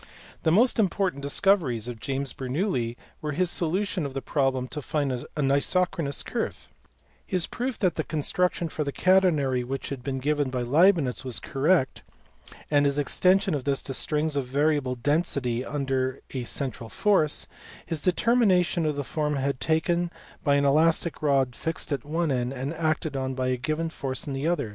[0.41, 5.11] The most important discoveries of James Bernoulli were his solution of the problem to find
[5.11, 6.67] an isochronous curve;
[7.23, 11.39] his proof that the construction for the catenary which had been given by Leibnitz was
[11.39, 12.01] correct,
[12.71, 17.45] and his extension of this to strings of variable density and under a central force;
[17.85, 20.09] his de termination of the form taken
[20.43, 24.27] by an elastic rod fixed at one end and acted on by a given force
[24.27, 24.69] at the other, the elastica \* See the eloge by B.